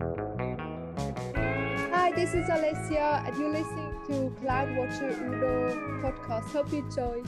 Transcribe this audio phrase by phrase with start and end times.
[0.00, 0.08] Hi,
[2.16, 6.44] this is Alessia, and you're listening to Cloud Watcher Uno podcast.
[6.52, 7.22] Hope you enjoy.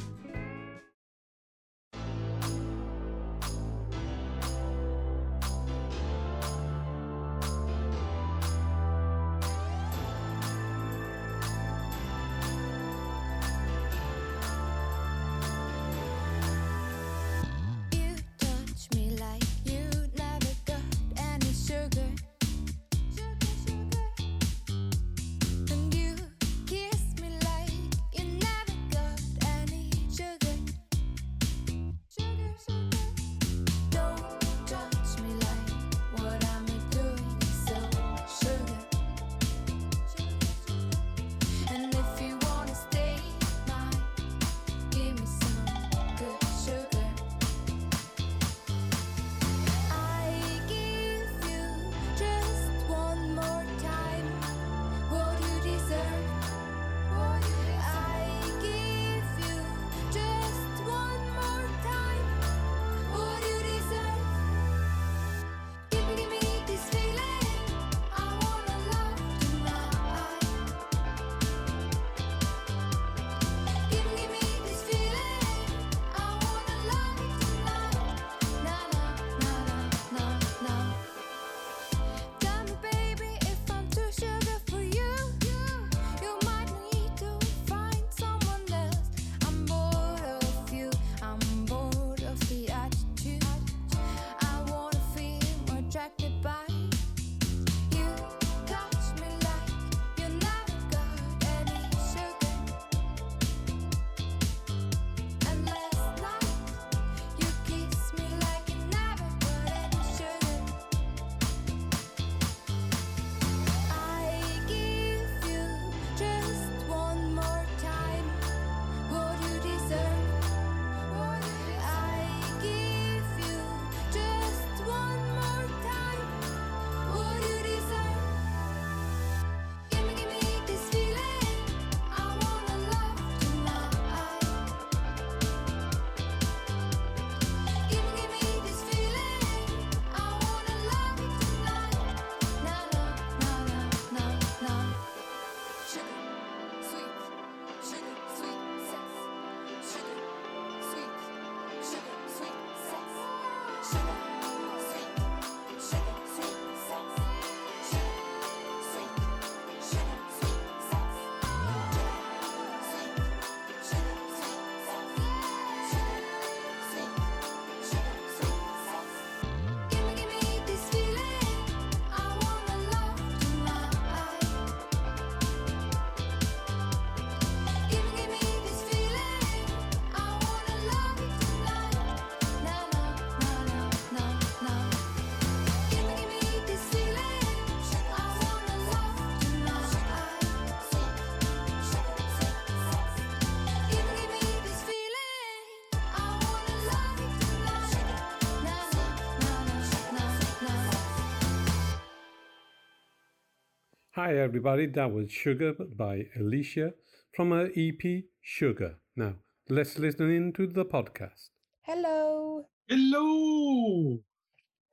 [204.23, 204.87] Hi, everybody.
[204.87, 206.93] That was Sugar by Alicia
[207.35, 208.95] from her EP Sugar.
[209.17, 209.35] Now,
[209.69, 211.49] let's listen in to the podcast.
[211.81, 214.21] Hello, Hello.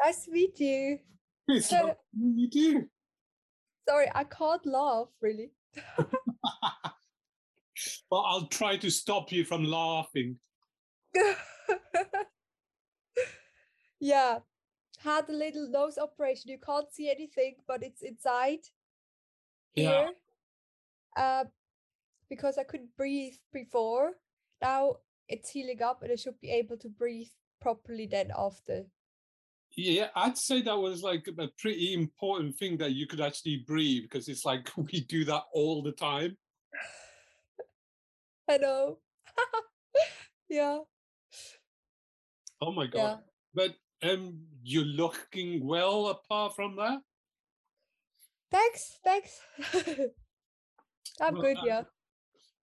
[0.04, 0.98] nice to meet you.
[1.48, 2.90] It's So- lovely to meet you.
[3.88, 5.52] Sorry, I can't laugh really.
[8.10, 10.40] Well, I'll try to stop you from laughing.
[14.00, 14.40] yeah,
[14.98, 16.50] had a little nose operation.
[16.50, 18.62] You can't see anything, but it's inside
[19.76, 19.84] Yeah.
[19.90, 20.10] here.
[21.18, 21.44] Uh,
[22.30, 24.12] because I couldn't breathe before.
[24.62, 24.98] Now
[25.28, 27.30] it's healing up, and I should be able to breathe
[27.62, 28.86] properly then after.
[29.76, 34.04] Yeah, I'd say that was like a pretty important thing that you could actually breathe
[34.04, 36.38] because it's like we do that all the time.
[38.50, 38.98] I know.
[40.50, 40.80] yeah,
[42.62, 42.98] Oh my god.
[42.98, 43.16] yeah.
[43.54, 43.76] But
[44.10, 47.00] um you're looking well apart from that.
[48.52, 49.40] Thanks, thanks.
[51.22, 51.58] I'm Well, good.
[51.58, 51.84] uh, Yeah.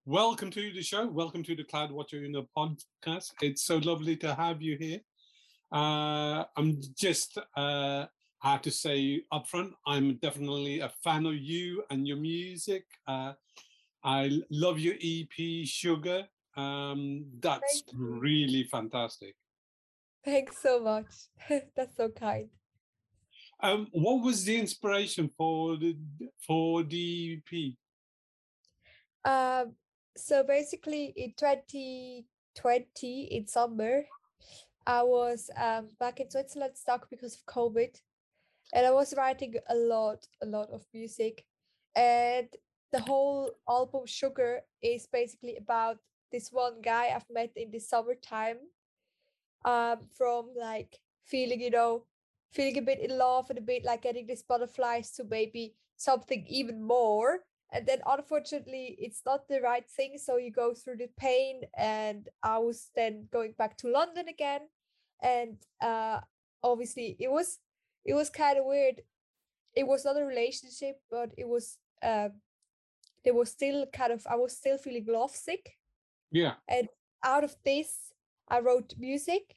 [0.04, 1.06] Welcome to the show.
[1.08, 3.32] Welcome to the Cloud Watcher in the podcast.
[3.42, 5.00] It's so lovely to have you here.
[5.72, 8.06] Uh, I'm just, uh,
[8.42, 12.84] I have to say upfront, I'm definitely a fan of you and your music.
[13.08, 13.32] Uh,
[14.04, 16.22] I love your EP, Sugar.
[16.56, 19.34] Um, that's really fantastic.
[20.24, 21.06] Thanks so much.
[21.76, 22.48] That's so kind.
[23.60, 25.96] Um, what was the inspiration for the
[26.46, 27.72] for the EP?
[29.24, 29.72] Um,
[30.16, 34.04] so basically in 2020 in summer,
[34.86, 37.98] I was um, back in Switzerland stuck because of COVID,
[38.74, 41.44] and I was writing a lot, a lot of music,
[41.94, 42.48] and
[42.92, 45.98] the whole album Sugar is basically about
[46.30, 48.58] this one guy I've met in the summertime,
[49.64, 52.04] um, from like feeling, you know,
[52.56, 56.44] feeling a bit in love and a bit like getting these butterflies to maybe something
[56.48, 57.40] even more.
[57.72, 62.28] And then unfortunately it's not the right thing so you go through the pain and
[62.42, 64.62] i was then going back to london again.
[65.22, 66.20] And uh
[66.62, 67.58] obviously it was
[68.04, 69.02] it was kind of weird.
[69.74, 72.32] It was not a relationship but it was um
[73.24, 75.72] there was still kind of i was still feeling lovesick.
[76.30, 76.54] Yeah.
[76.68, 76.88] and
[77.24, 78.12] out of this
[78.48, 79.56] i wrote music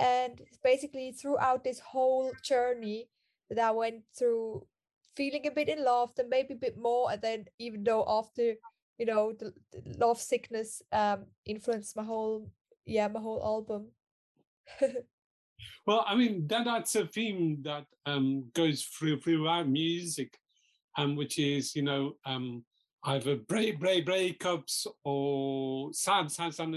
[0.00, 3.08] and basically throughout this whole journey
[3.50, 4.66] that i went through
[5.16, 8.54] feeling a bit in love then maybe a bit more and then even though after
[8.98, 12.48] you know the, the love sickness um influenced my whole
[12.86, 13.88] yeah my whole album.
[15.86, 20.36] Well, I mean that that's a theme that um, goes through throughout music,
[20.96, 22.64] um, which is you know um,
[23.04, 26.74] either break break breakups or sad sad sad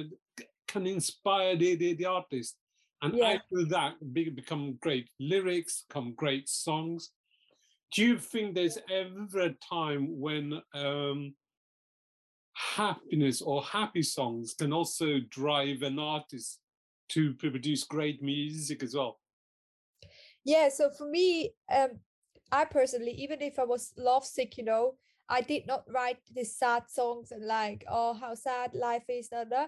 [0.67, 2.57] can inspire the the, the artist,
[3.01, 3.33] and Yeah.
[3.33, 7.11] after that be, become great lyrics, become great songs.
[7.93, 11.35] Do you think there's ever a time when um,
[12.53, 16.59] happiness or happy songs can also drive an artist
[17.09, 19.19] to produce great music as well?
[20.47, 21.89] yeah so for me um
[22.51, 24.95] i personally even if i was lovesick you know
[25.29, 29.43] i did not write these sad songs and like oh how sad life is da,
[29.43, 29.65] da,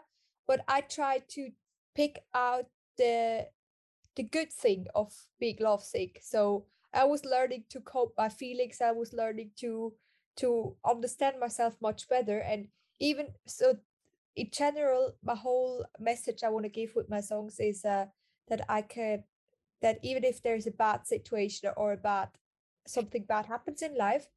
[0.48, 1.50] but i tried to
[1.96, 2.66] pick out
[3.00, 3.48] the
[4.16, 8.92] the good thing of being lovesick so i was learning to cope my feelings i
[8.92, 9.94] was learning to
[10.36, 12.68] to understand myself much better and
[13.00, 13.78] even so
[14.36, 18.06] in general my whole message i want to give with my songs is uh,
[18.50, 19.24] that i can
[19.82, 22.30] that even if there's a bad situation or a bad
[22.86, 24.28] something bad happens in life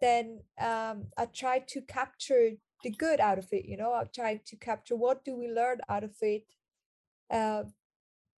[0.00, 2.52] then um i try to capture
[2.82, 3.92] the good out of it you know?
[3.94, 6.44] I'm trying to capture what do we learn out of it
[7.30, 7.72] um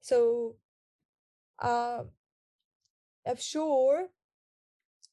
[0.00, 0.56] so
[1.60, 2.10] um
[3.26, 4.06] i'm sure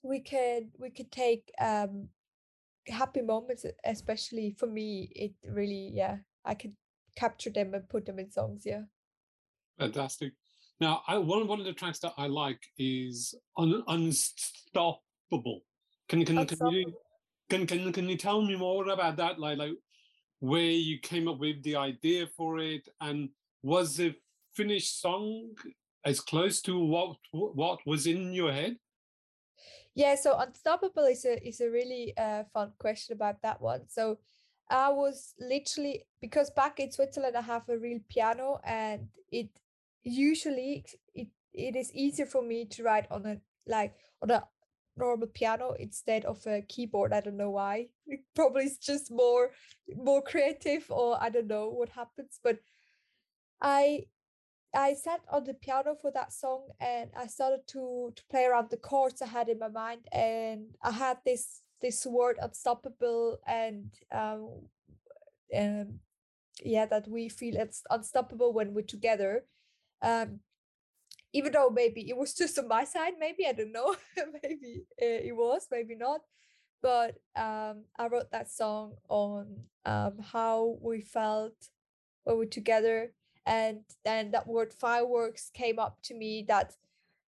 [0.03, 2.07] we could we could take um
[2.87, 6.73] happy moments especially for me it really yeah i could
[7.15, 8.81] capture them and put them in songs yeah
[9.77, 10.33] Fantastic.
[10.79, 15.61] Now, I, one one of the tracks that I like is Un, Unstoppable.
[16.09, 16.93] Can can can you
[17.49, 19.39] can, can can you tell me more about that?
[19.39, 19.73] Like like
[20.39, 23.29] where you came up with the idea for it, and
[23.63, 24.15] was the
[24.55, 25.49] finished song
[26.05, 28.77] as close to what what was in your head?
[29.95, 33.87] Yeah, so unstoppable is a is a really uh, fun question about that one.
[33.87, 34.19] So
[34.69, 39.49] I was literally because back in Switzerland I have a real piano and it
[40.03, 43.37] usually it it is easier for me to write on a
[43.67, 44.43] like on a
[44.97, 47.13] normal piano instead of a keyboard.
[47.13, 47.87] I don't know why.
[48.07, 49.51] It probably it's just more
[49.95, 52.59] more creative or I don't know what happens, but
[53.61, 54.05] I
[54.75, 58.69] I sat on the piano for that song and I started to to play around
[58.69, 63.91] the chords I had in my mind and I had this this word unstoppable and
[64.11, 64.67] um
[65.55, 65.99] um
[66.63, 69.45] yeah that we feel it's unstoppable when we're together.
[70.01, 70.41] Um
[71.33, 73.95] even though maybe it was just on my side maybe I don't know
[74.43, 76.21] maybe uh, it was maybe not
[76.81, 81.55] but um I wrote that song on um how we felt
[82.23, 83.13] when we're together
[83.45, 86.73] and then that word fireworks came up to me that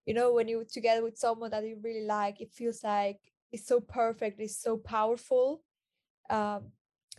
[0.06, 3.20] you know when you're together with someone that you really like it feels like
[3.52, 5.62] it's so perfect it's so powerful
[6.30, 6.64] um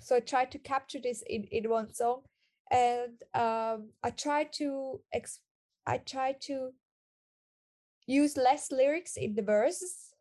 [0.00, 2.23] so i tried to capture this in in one song
[2.71, 5.40] and um i tried to ex-
[5.87, 6.73] i tried to
[8.07, 10.14] use less lyrics in the verses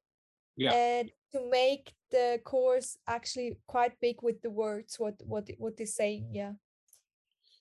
[0.55, 0.73] Yeah.
[0.73, 5.95] and to make the chorus actually quite big with the words what what what is
[5.95, 6.53] saying yeah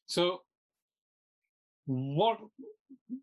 [0.07, 0.43] So,
[1.87, 2.39] what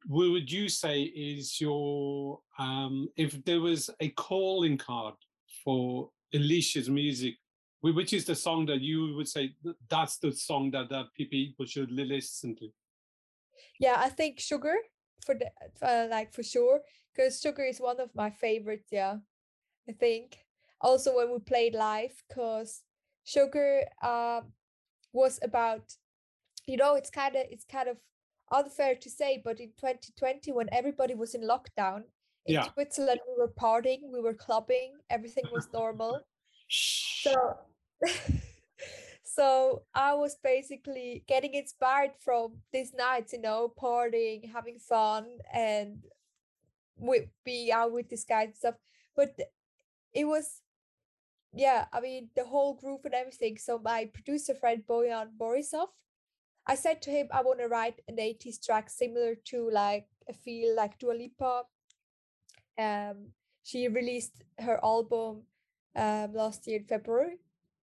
[0.08, 5.16] would you say is your um, if there was a calling card
[5.64, 7.36] for Alicia's music,
[7.82, 9.54] which is the song that you would say
[9.90, 12.70] that's the song that that people should li- listen to?
[13.80, 14.76] yeah i think sugar
[15.26, 15.48] for the
[15.82, 16.82] uh, like for sure
[17.14, 19.18] because sugar is one of my favorites yeah
[19.90, 20.38] i think
[20.82, 22.82] also when we played live because
[23.24, 24.52] sugar um
[25.12, 25.84] was about
[26.68, 27.98] you know it's kind of it's kind of
[28.54, 32.04] unfair to say but in 2020 when everybody was in lockdown
[32.46, 32.68] In Yeah.
[32.74, 36.20] Switzerland, we were partying, we were clubbing, everything was normal.
[36.68, 37.34] So,
[39.24, 46.04] so I was basically getting inspired from these nights, you know, partying, having fun, and
[46.98, 48.76] with being out with this guy and stuff.
[49.16, 49.40] But
[50.14, 50.62] it was,
[51.54, 53.58] yeah, I mean, the whole group and everything.
[53.58, 55.88] So my producer friend Boyan Borisov,
[56.66, 60.34] I said to him, I want to write an 80s track similar to like a
[60.34, 61.64] feel like Dua Lipa.
[62.78, 65.44] Um, she released her album
[65.96, 67.38] um last year in February.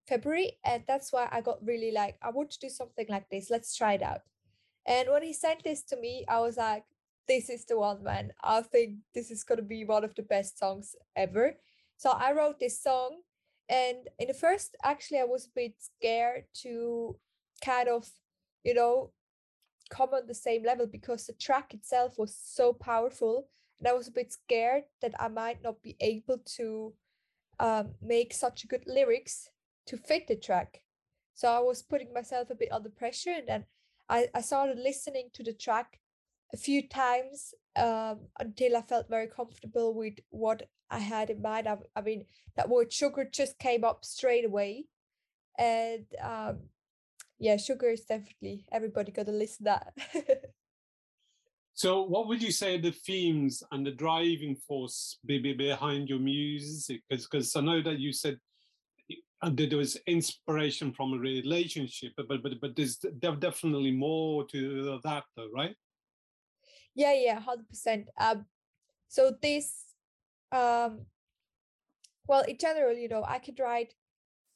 [0.07, 3.51] February, and that's why I got really like, I want to do something like this.
[3.51, 4.23] Let's try it out.
[4.87, 6.85] And when he sent this to me, I was like,
[7.29, 8.33] this is the one, man.
[8.43, 11.57] I think this is gonna be one of the best songs ever.
[11.97, 13.21] So I wrote this song,
[13.69, 17.17] and in the first, actually, I was a bit scared to
[17.65, 18.11] kind of,
[18.65, 19.13] you know,
[19.91, 23.49] come on the same level because the track itself was so powerful,
[23.79, 26.95] and I was a bit scared that I might not be able to
[27.59, 29.51] um, make such good lyrics
[29.87, 30.83] to fit the track.
[31.35, 33.65] So I was putting myself a bit under pressure, and then
[34.09, 36.01] I, I started listening to the track
[36.53, 41.69] a few times um, until I felt very comfortable with what I had in mind.
[41.69, 42.27] I, I mean,
[42.57, 44.87] that word sugar just came up straight away,
[45.59, 46.59] and um,
[47.41, 49.93] yeah, sugar is definitely everybody got to list that.
[51.73, 56.11] So, what would you say are the themes and the driving force be, be behind
[56.11, 57.01] your music?
[57.09, 58.37] Because I know that you said
[59.41, 65.01] uh, that there was inspiration from a relationship, but but but there's definitely more to
[65.03, 65.75] that, though, right?
[66.95, 68.09] yeah, yeah, hundred percent.
[68.19, 68.47] Um,
[69.09, 69.73] so this,
[70.53, 71.07] um,
[72.27, 73.95] well, in general, you know, I could write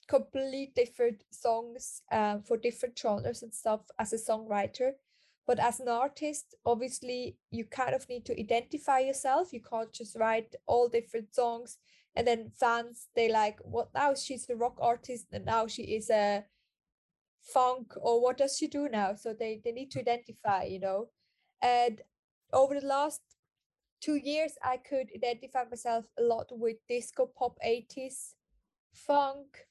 [0.09, 4.93] complete different songs um, for different genres and stuff as a songwriter.
[5.47, 9.53] But as an artist, obviously, you kind of need to identify yourself.
[9.53, 11.79] You can't just write all different songs
[12.17, 14.15] and then fans they like, what now?
[14.15, 16.45] She's a rock artist and now she is a
[17.43, 19.15] funk or what does she do now?
[19.15, 21.09] So they they need to identify, you know.
[21.63, 22.03] And
[22.53, 23.21] over the last
[24.01, 28.35] two years, I could identify myself a lot with disco pop 80s
[28.93, 29.67] funk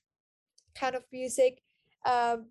[0.75, 1.61] kind of music
[2.05, 2.47] um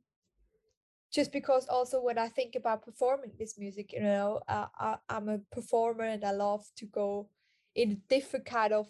[1.12, 5.28] just because also when i think about performing this music you know uh, I, i'm
[5.28, 7.28] a performer and i love to go
[7.74, 8.88] in a different kind of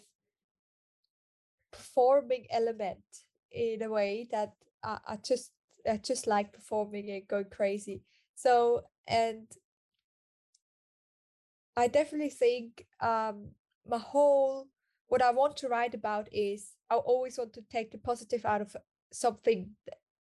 [1.71, 3.03] performing element
[3.51, 5.51] in a way that I, I just
[5.89, 8.03] i just like performing and going crazy.
[8.35, 9.47] So and
[11.75, 13.49] i definitely think um
[13.87, 14.67] my whole
[15.07, 18.61] what i want to write about is i always want to take the positive out
[18.61, 18.75] of
[19.13, 19.69] something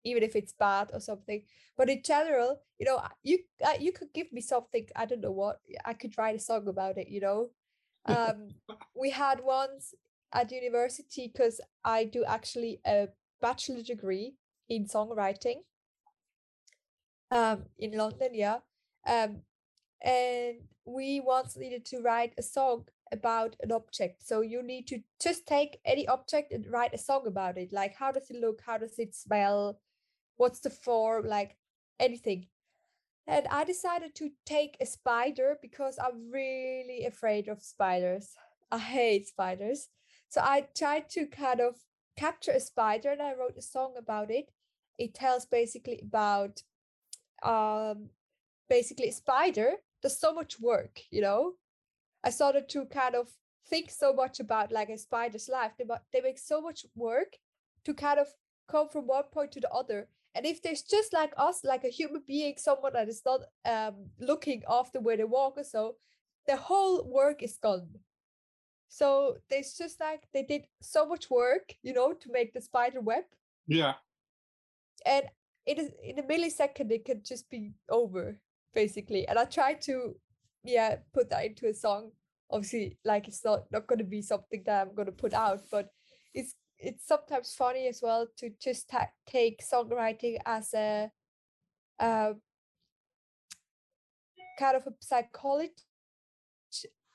[0.03, 1.43] even if it's bad or something
[1.77, 5.31] but in general you know you uh, you could give me something i don't know
[5.31, 7.49] what i could write a song about it you know?
[8.05, 8.55] Um
[8.95, 9.93] we had once
[10.33, 13.09] at university because i do actually a
[13.41, 14.35] bachelor degree
[14.69, 15.59] in songwriting
[17.31, 18.59] um in london yeah
[19.07, 19.41] um
[20.01, 20.55] and
[20.85, 24.25] we once needed to write a song about an object.
[24.25, 27.95] So you need to just take any object and write a song about it like
[27.95, 28.61] how does it look?
[28.65, 29.79] How does it smell?
[30.37, 31.27] What's the form?
[31.27, 31.57] Like
[31.99, 32.47] anything.
[33.27, 38.35] And i decided to take a spider because i'm really afraid of spiders.
[38.71, 39.89] I hate spiders.
[40.29, 41.75] So i tried to kind of
[42.17, 44.51] capture a spider and i wrote a song about it.
[44.97, 46.63] It tells basically about
[47.43, 48.09] um
[48.69, 51.53] basically a spider does so much work you know
[52.23, 53.29] I started to kind of
[53.67, 55.71] think so much about like a spider's life.
[55.77, 57.33] They, they make so much work
[57.85, 58.27] to kind of
[58.67, 60.07] come from one point to the other.
[60.35, 64.05] And if there's just like us, like a human being, someone that is not um,
[64.19, 65.95] looking after where they walk or so,
[66.47, 67.87] the whole work is gone.
[68.89, 73.01] So there's just like they did so much work, you know, to make the spider
[73.01, 73.23] web,
[73.67, 73.93] Yeah.
[75.05, 75.25] and
[75.65, 78.39] it is in a millisecond it could just be over,
[78.73, 79.27] basically.
[79.27, 80.15] And I try to
[80.63, 82.11] yeah put that into a song
[82.51, 85.61] obviously like it's not not going to be something that i'm going to put out
[85.71, 85.89] but
[86.33, 91.11] it's it's sometimes funny as well to just ta- take songwriting as a
[91.99, 92.33] uh,
[94.57, 95.73] kind of a psychology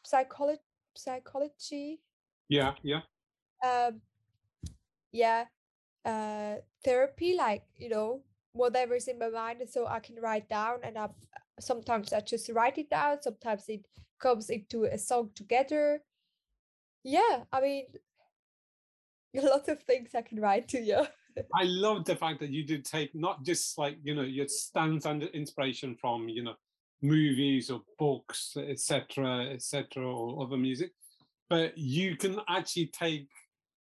[0.05, 0.61] psychology
[0.97, 2.01] psychology
[2.49, 2.75] Yeah.
[2.83, 3.01] Yeah.
[3.65, 4.01] um
[5.13, 5.47] yeah
[6.05, 8.23] uh therapy like you know
[8.53, 11.09] whatever's in my mind so i can write down and i
[11.61, 13.87] sometimes i just write it down sometimes it
[14.21, 16.01] comes into a song together.
[17.03, 17.85] Yeah i mean
[19.37, 21.05] a lot of things i can write to you.
[21.55, 25.07] I love the fact that you did take not just like you know your stands
[25.07, 26.55] under inspiration from you know
[27.03, 30.93] movies or books etc etc or other music
[31.51, 33.29] but you can actually take,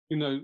[0.09, 0.41] you know,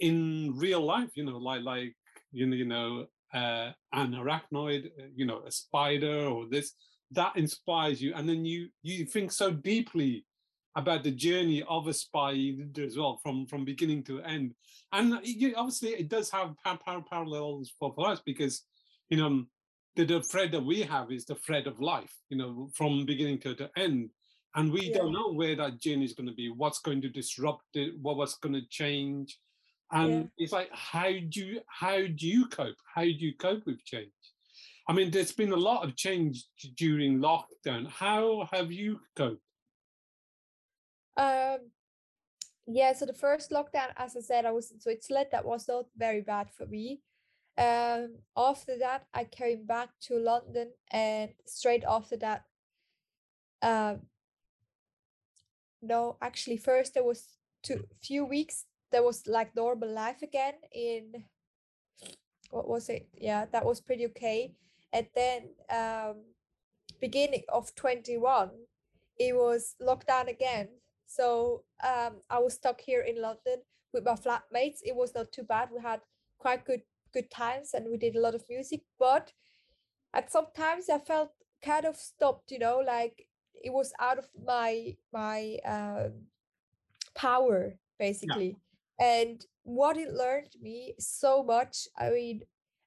[0.00, 1.94] in real life, you know, like like
[2.32, 6.74] you know, you know, uh, an arachnoid, uh, you know, a spider or this
[7.12, 10.24] that inspires you, and then you you think so deeply
[10.74, 14.54] about the journey of a spider as well, from from beginning to end,
[14.92, 18.64] and you, obviously it does have par- par- parallels for, for us because
[19.10, 19.44] you know
[19.96, 23.38] the, the thread that we have is the thread of life, you know, from beginning
[23.40, 24.08] to the end.
[24.54, 24.98] And we Yeah.
[24.98, 28.16] don't know where that journey is going to be, what's going to disrupt it, what
[28.16, 29.38] what's going to change.
[29.92, 32.76] And it's like, how do you how do you cope?
[32.94, 34.10] How do you cope with change?
[34.88, 36.44] I mean, there's been a lot of change
[36.76, 37.86] during lockdown.
[37.88, 39.42] How have you coped?
[41.16, 41.58] Um,
[42.66, 45.28] yeah, so the first lockdown, as I said, I was in Switzerland.
[45.30, 47.00] That was not very bad for me.
[47.58, 52.44] Um, after that, I came back to London, and straight after that,
[53.60, 54.00] um,
[55.82, 57.28] no, actually, first there was
[57.62, 58.64] two few weeks.
[58.92, 61.24] There was like normal life again in
[62.50, 63.08] what was it?
[63.18, 64.54] Yeah, that was pretty okay.
[64.92, 66.16] And then um,
[67.00, 68.50] beginning of 21,
[69.18, 70.68] it was lockdown again.
[71.06, 74.80] So um, I was stuck here in London with my flatmates.
[74.84, 75.70] It was not too bad.
[75.74, 76.00] We had
[76.38, 76.82] quite good
[77.12, 78.82] good times and we did a lot of music.
[78.98, 79.32] But
[80.14, 81.30] at some times I felt
[81.64, 82.50] kind of stopped.
[82.50, 86.12] You know, like it was out of my my um,
[87.14, 88.56] power basically.
[89.02, 91.88] And what it learned me so much.
[91.98, 92.42] I mean,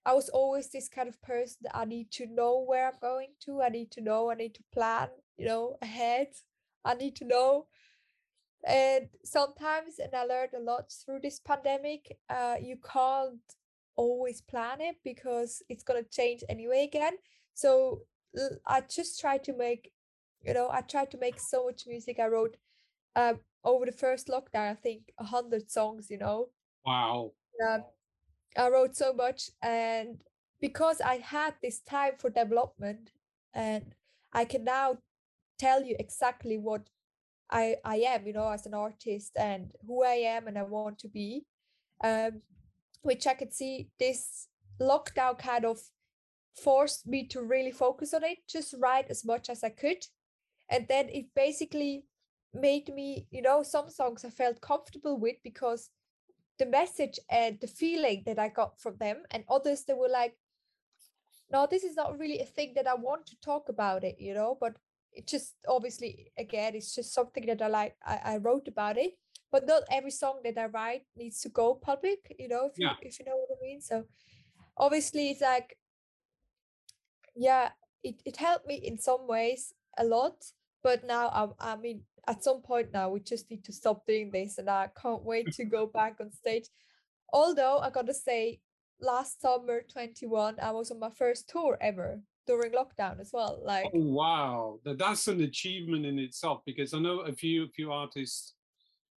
[0.05, 3.33] I was always this kind of person that I need to know where I'm going
[3.45, 3.61] to.
[3.61, 4.31] I need to know.
[4.31, 5.09] I need to plan.
[5.37, 6.27] You know, ahead.
[6.85, 7.67] I need to know
[8.65, 13.39] and sometimes and i learned a lot through this pandemic uh, you can't
[13.95, 17.13] always plan it because it's going to change anyway again
[17.53, 18.01] so
[18.67, 19.91] i just try to make
[20.43, 22.57] you know i tried to make so much music i wrote
[23.15, 23.33] uh,
[23.65, 26.49] over the first lockdown i think a hundred songs you know?
[26.85, 27.31] Wow.
[27.67, 27.83] um,
[28.57, 30.21] I wrote so much, and
[30.61, 33.11] because I had this time for development,
[33.53, 33.93] and
[34.33, 34.97] I can now
[35.59, 36.89] tell you exactly what
[37.51, 40.99] I I am, you know, as an artist and who I am and I want
[40.99, 41.45] to be,
[42.03, 42.41] um,
[43.01, 44.47] which I could see this
[44.81, 45.79] lockdown kind of
[46.55, 50.05] forced me to really focus on it, just write as much as I could,
[50.69, 52.05] and then it basically
[52.55, 55.89] made me, you know, some songs I felt comfortable with because
[56.57, 60.37] the message and the feeling that I got from them, and others that were like,
[61.51, 64.33] no, this is not really a thing that I want to talk about it, you
[64.33, 64.75] know, but
[65.13, 69.13] it just obviously again it's just something that I like I, I wrote about it.
[69.51, 72.87] But not every song that I write needs to go public, you know, if you
[73.01, 73.81] if you know what I mean.
[73.81, 74.05] So
[74.77, 75.77] obviously it's like
[77.35, 77.69] yeah,
[78.03, 80.45] it, it helped me in some ways a lot.
[80.85, 84.29] But now I I mean at some point now we just need to stop doing
[84.29, 86.67] this and I can't wait to go back on stage.
[87.33, 88.59] Although I gotta say,
[89.01, 93.59] last summer 21, I was on my first tour ever during lockdown as well.
[93.63, 94.79] Like Oh, wow.
[94.85, 98.53] That's an achievement in itself because I know a few few artists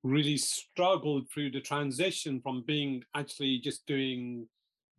[0.05, 4.47] really struggled through the transition from being actually just doing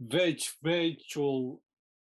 [0.01, 1.61] veg, virtual,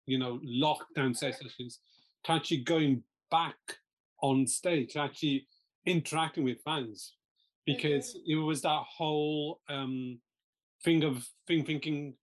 [0.08, 1.82] you know, lockdown sessions
[2.24, 3.60] to actually going back
[4.22, 5.48] on stage, actually
[5.86, 7.14] interacting with fans
[7.66, 10.20] because it was that whole um,
[10.84, 12.16] thing of thing thinking,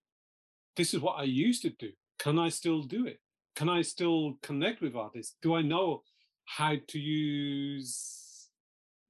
[0.76, 1.90] this is what I used to do.
[2.18, 3.18] Can I still do it?
[3.54, 5.36] Can I still connect with artists?
[5.42, 6.02] Do I know
[6.44, 8.48] how to use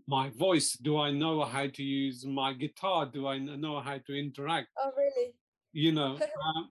[0.06, 0.72] my voice?
[0.72, 3.06] Do I know how to use my guitar?
[3.06, 4.68] Do I know how to interact?
[4.78, 5.34] oh really?
[5.72, 6.70] You know, um,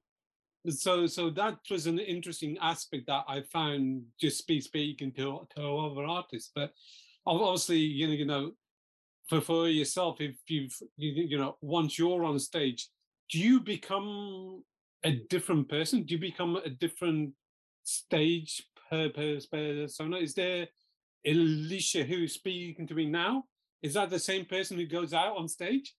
[0.69, 5.77] so so that was an interesting aspect that I found just speak, speaking to to
[5.77, 6.51] other artists.
[6.53, 6.71] But
[7.25, 8.51] obviously, you know, you know,
[9.27, 12.89] for for yourself, if you've you, you know once you're on stage,
[13.29, 14.63] do you become
[15.03, 16.03] a different person?
[16.03, 17.33] Do you become a different
[17.83, 20.17] stage per, per persona?
[20.17, 20.67] Is there
[21.25, 23.43] Alicia who's speaking to me now?
[23.81, 25.95] Is that the same person who goes out on stage?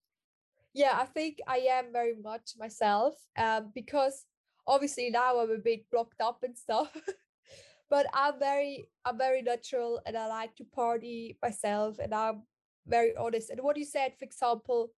[0.74, 3.14] Yeah, I think I am very much myself.
[3.38, 4.24] Um, because
[4.66, 6.96] obviously now I'm a bit blocked up and stuff.
[7.90, 12.42] but I'm very I'm very natural and I like to party myself and I'm
[12.86, 13.50] very honest.
[13.50, 14.92] And what you said, for example,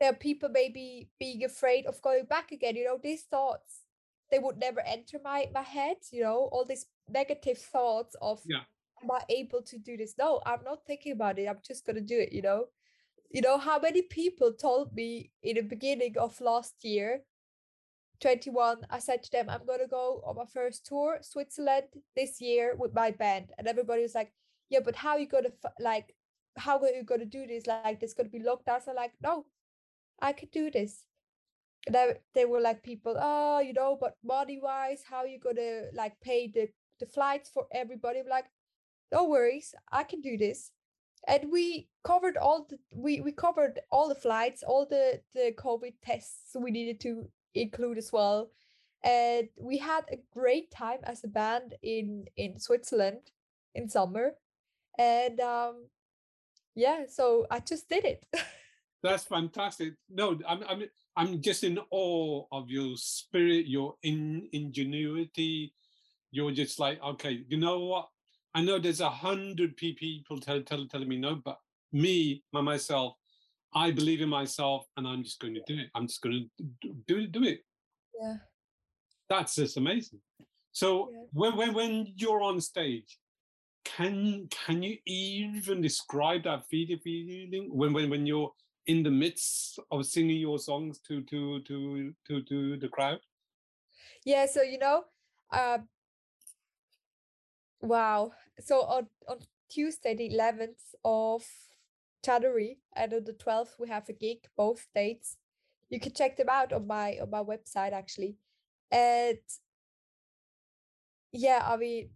[0.00, 2.76] there are people maybe being afraid of going back again.
[2.76, 3.82] You know, these thoughts
[4.30, 5.96] they would never enter my my head.
[6.12, 8.64] You know, all these negative thoughts of Yeah.
[9.02, 10.14] am I able to do this?
[10.18, 11.46] No, I'm not thinking about it.
[11.48, 12.32] I'm just gonna do it.
[12.32, 12.66] You know,
[13.30, 17.24] you know how many people told me in the beginning of last year
[18.20, 22.40] 21 i said to them i'm going to go on my first tour switzerland this
[22.40, 24.32] year with my band and everybody was like
[24.70, 26.14] yeah but how you going to like
[26.56, 27.66] how are you going to do this?
[27.66, 28.88] Like, there's going to be lockdowns.
[28.88, 29.44] I'm like, no,
[30.20, 31.04] I could do this.
[31.86, 35.56] And I, they were like, people, oh, you know, but money wise, how you going
[35.56, 38.20] to like pay the, the flights for everybody?
[38.20, 38.46] I'm like,
[39.12, 40.72] no worries, I can do this.
[41.28, 45.94] And we covered all the we, we covered all the flights, all the the COVID
[46.04, 47.28] tests we needed to
[47.62, 48.50] include as well.
[49.04, 53.30] And we had a great time as a band in in Switzerland
[53.74, 54.32] in summer.
[54.98, 55.86] And um
[56.74, 58.24] yeah, so I just did it.
[59.02, 59.94] That's fantastic.
[60.10, 60.82] No, I'm I'm
[61.16, 65.72] I'm just in awe of your spirit, your in, ingenuity.
[66.30, 68.08] You're just like, okay, you know what?
[68.54, 71.58] I know there's a hundred pe- people tell, tell, telling me no, but
[71.92, 73.14] me, by myself,
[73.76, 75.88] I believe in myself, and I'm just going to do it.
[75.94, 77.32] I'm just going to do it.
[77.32, 77.60] Do it.
[78.20, 78.36] yeah.
[79.28, 80.20] That's just amazing.
[80.72, 81.24] So Yeah.
[81.32, 83.18] when when when you're on stage,
[83.84, 88.52] can can you even describe that feeling feeling when when when you're
[88.86, 93.20] in the midst of singing your songs to to to to to the crowd?
[94.24, 95.04] Yeah, so you know,
[95.52, 95.78] uh,
[97.82, 98.32] wow.
[98.60, 101.44] So on on Tuesday, the eleventh of
[102.24, 104.38] January, and on the twelfth, we have a gig.
[104.56, 105.36] Both dates,
[105.88, 108.36] you can check them out on my on my website actually.
[108.90, 109.38] And
[111.32, 112.10] yeah, I mean,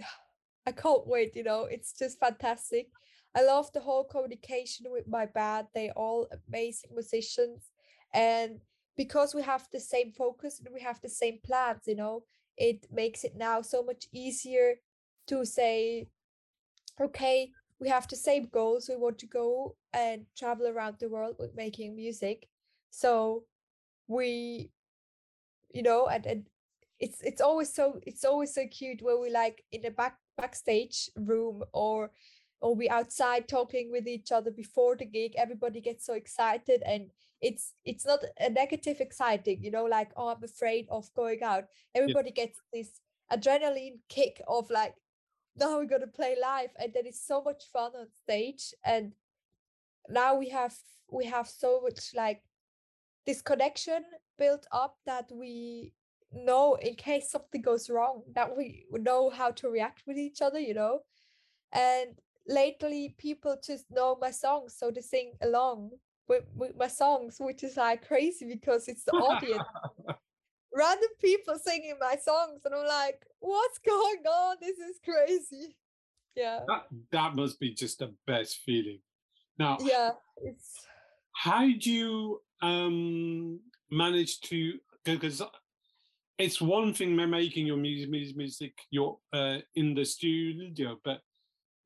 [0.66, 1.36] I can't wait.
[1.36, 2.88] You know, it's just fantastic.
[3.36, 5.66] I love the whole communication with my band.
[5.74, 7.70] They're all amazing musicians,
[8.12, 8.60] and
[8.96, 12.24] because we have the same focus and we have the same plans, you know,
[12.56, 14.76] it makes it now so much easier
[15.26, 16.06] to say,
[17.00, 18.88] okay, we have the same goals.
[18.88, 22.48] We want to go and travel around the world with making music.
[22.90, 23.44] So
[24.06, 24.70] we,
[25.72, 26.46] you know, and, and
[27.00, 31.10] it's it's always so it's always so cute when we like in the back backstage
[31.16, 32.10] room or
[32.60, 37.10] or we outside talking with each other before the gig everybody gets so excited and
[37.40, 41.64] it's it's not a negative exciting you know like oh i'm afraid of going out
[41.94, 43.00] everybody gets this
[43.32, 44.94] adrenaline kick of like
[45.56, 49.12] now we're gonna play live and then it's so much fun on stage and
[50.08, 50.74] now we have
[51.10, 52.42] we have so much like
[53.26, 54.04] this connection
[54.38, 55.92] built up that we
[56.32, 60.58] know in case something goes wrong that we know how to react with each other
[60.58, 61.00] you know?
[61.72, 65.90] And lately people just know my songs so they sing along
[66.28, 69.62] with, with my songs which is like crazy because it's the audience
[70.74, 74.56] random people singing my songs and i'm like what's going on?
[74.60, 75.76] This is crazy.
[76.34, 76.60] Yeah.
[76.66, 79.00] That that must be just the best feeling.
[79.58, 80.10] Now, yeah
[80.42, 80.86] it's
[81.36, 83.60] how do you um
[83.90, 85.42] manage to because
[86.38, 91.20] it's one thing making your music music, music you're uh, in the studio but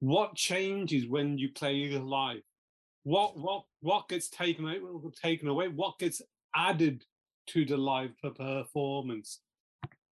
[0.01, 2.43] what changes when you play live?
[3.03, 4.79] What what what gets taken away
[5.21, 5.69] taken away?
[5.69, 6.23] What gets
[6.55, 7.05] added
[7.49, 9.41] to the live performance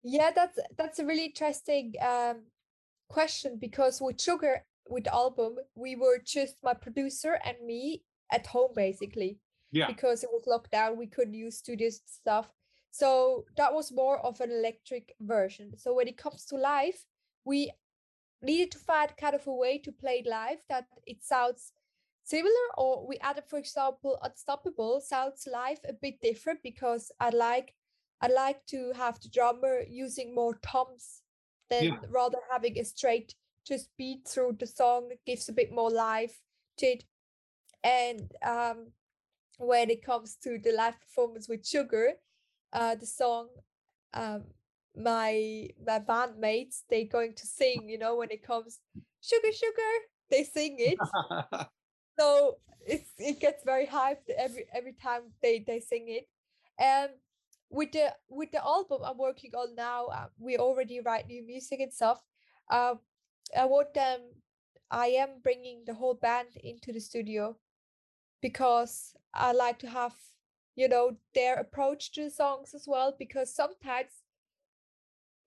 [0.04, 2.43] Yeah, that's that's a really interesting um,
[3.08, 8.48] question because with Sugar, with the album, we were just my producer and me at
[8.48, 9.38] home basically
[9.72, 10.98] yeah because it was locked down.
[10.98, 12.50] We couldn't use studios stuff,
[12.91, 15.78] so that was more of an electric version.
[15.78, 16.98] So when it comes to live,
[17.46, 17.72] we
[18.41, 21.72] needed to find kind of a way to play live that it sounds
[22.23, 27.73] similar or we added for example unstoppable sounds live a bit different because i like
[28.21, 31.21] i like to have the drummer using more toms
[31.69, 31.99] than Yeah.
[32.09, 33.36] rather having a straight
[33.67, 36.41] just beat through the song it gives a bit more life
[36.77, 37.03] to it
[37.83, 38.88] and um
[39.57, 42.13] when it comes to the live performance with sugar
[42.73, 43.49] uh the song
[44.13, 44.43] um
[44.95, 48.79] my my bandmates they going to sing you know when it comes
[49.21, 49.93] sugar sugar
[50.29, 50.97] they sing it
[52.19, 56.28] so it's it gets very hyped every every time they they sing it.
[56.80, 57.12] And
[57.73, 61.80] with the with the album i'm working on now uh, we already write new music
[61.80, 62.21] and stuff
[62.69, 62.93] uh,
[63.58, 64.19] i want them
[64.91, 67.58] i am bringing the whole band into the studio
[68.41, 70.13] because i like to have
[70.76, 74.12] you know their approach to the songs as well because sometimes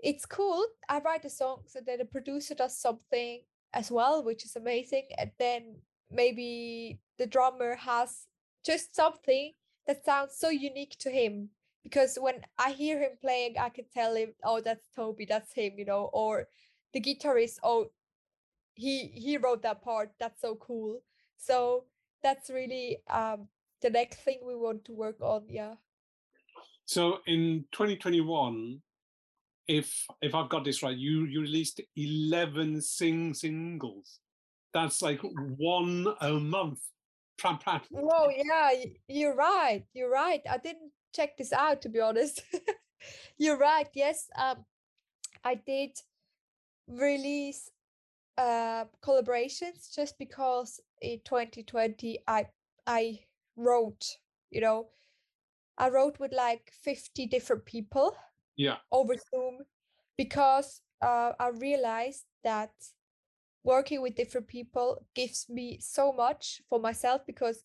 [0.01, 3.41] it's cool i write the songs and then the producer does something
[3.73, 5.77] as well which is amazing and then
[6.11, 8.27] maybe the drummer has
[8.65, 9.53] just something
[9.87, 11.51] that sounds so unique to him
[11.87, 15.75] because when I hear him playing, I can tell him, oh, that's Toby, that's him,
[15.77, 16.49] you know, or
[16.93, 17.87] the guitarist, oh,
[18.75, 21.01] he he wrote that part, that's so cool.
[21.39, 21.85] So
[22.23, 23.49] that's really um
[23.83, 25.75] the next thing we want to work on, yeah.
[26.87, 28.81] So in 2021,
[29.69, 34.19] if if I've got this right, you you released 11 sing singles.
[34.77, 36.81] That's like one a month.
[37.39, 37.59] Pram.
[37.95, 38.73] Oh yeah,
[39.09, 39.85] you're right.
[39.95, 40.43] You're right.
[40.51, 42.43] I didn't check this out to be honest.
[43.39, 43.89] you're right.
[43.95, 44.67] Yes, um,
[45.45, 45.93] I did
[46.89, 47.71] release
[48.39, 52.47] uh collaborations just because in 2020 I
[52.87, 53.21] I
[53.57, 54.05] wrote,
[54.51, 54.89] you know,
[55.79, 58.15] I wrote with like 50 different people
[58.57, 58.77] Yeah.
[58.93, 59.61] over Zoom
[60.19, 62.73] because uh, I realized that
[63.67, 67.65] working with different people gives me so much for myself because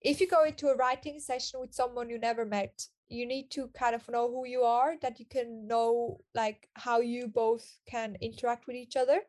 [0.00, 3.68] if you go into a writing session with someone you never met you need to
[3.78, 8.16] kind of know who you are that you can know like how you both can
[8.22, 9.20] interact with each other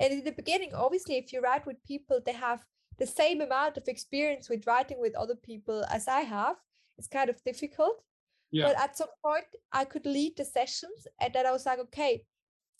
[0.00, 2.64] and in the beginning obviously if you write with people they have
[2.98, 6.56] the same amount of experience with writing with other people as i have
[6.98, 8.02] it's kind of difficult
[8.50, 8.66] Yeah.
[8.66, 12.24] but at some point i could lead the sessions and then i was like okay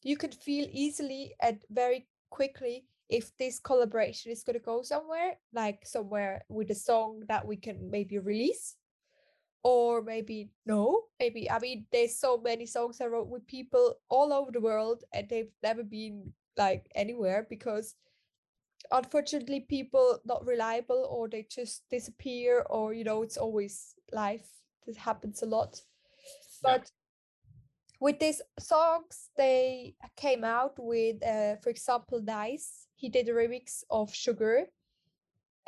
[0.03, 5.37] you could feel easily and very quickly if this collaboration is going to go somewhere
[5.53, 8.77] like somewhere with a song that we can maybe release
[9.63, 14.33] or maybe no maybe i mean there's so many songs i wrote with people all
[14.33, 17.95] over the world and they've never been like anywhere because
[18.91, 24.49] unfortunately people not reliable or they just disappear or you know it's always life
[24.87, 25.81] this happens a lot.
[26.63, 26.91] But
[28.03, 33.85] with these songs they came out with uh, for example dice he did a remix
[33.91, 34.67] of sugar.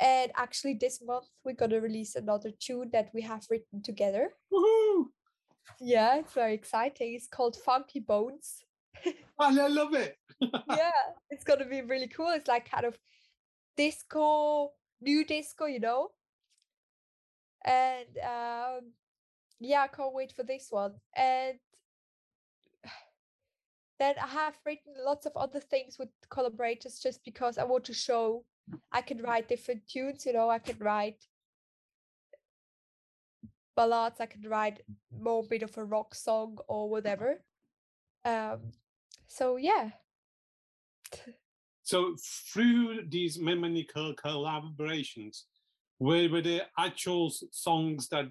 [0.01, 4.31] And actually this month we're gonna release another tune that we have written together.
[4.53, 5.05] Woohoo!
[5.79, 7.13] yeah it's very exciting.
[7.15, 8.59] It's called funky bones.
[9.05, 10.17] I I love it.
[10.81, 12.31] yeah it's gonna be really cool.
[12.31, 12.97] It's like kind of
[13.77, 16.09] disco new disco you know?
[17.63, 18.91] And um
[19.61, 20.95] yeah i can't wait for this one.
[21.15, 21.59] And
[23.99, 27.93] then i have written lots of other things with collaborators just because i want to
[27.93, 28.43] show
[28.91, 31.25] i can write different tunes you know i can write
[33.75, 34.81] ballads i can write
[35.19, 37.41] more bit of a rock song or whatever.
[38.23, 38.71] Um
[39.27, 39.91] so yeah.
[41.83, 42.15] So
[42.51, 45.43] through these many collaborations,
[45.99, 48.25] were, were there actual songs that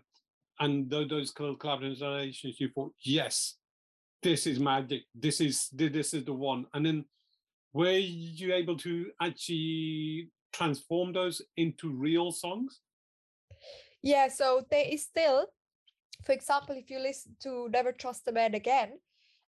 [0.61, 3.57] and those collaborations you thought, yes,
[4.25, 5.03] this is magic.
[5.15, 6.67] This is thi- this is the one.
[6.73, 7.05] And then
[7.73, 12.81] were you able to actually transform those into real songs?
[14.03, 15.47] Yeah, so there is still,
[16.25, 18.99] for example, if you listen to Never Trust a Man Again,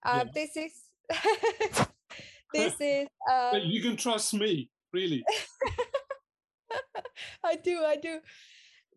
[0.05, 0.33] uh, Yeah.
[0.35, 0.73] this is
[2.53, 5.25] this is um, But you can trust me, really.
[7.45, 8.21] I do, I do.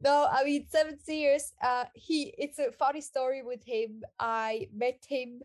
[0.02, 1.54] No, I mean seven years.
[1.62, 2.34] Uh, he.
[2.38, 4.04] It's a funny story with him.
[4.20, 5.42] I met him.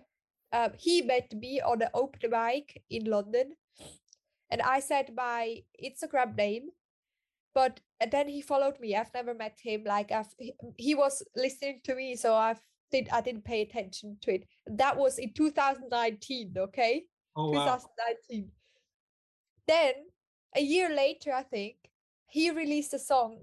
[0.54, 3.54] Um, he met me on an open mic in London,
[4.50, 6.68] and I said my Instagram name,
[7.56, 8.94] but and then he followed me.
[8.94, 9.82] I've never met him.
[9.84, 12.60] Like I've he, he was listening to me, so I've
[12.92, 14.44] did I didn't pay attention to it.
[14.68, 16.54] That was in 2019.
[16.56, 17.02] Okay.
[17.36, 17.64] Oh wow.
[18.30, 18.52] 2019.
[19.66, 19.94] Then
[20.54, 21.74] a year later, I think
[22.28, 23.42] he released a song,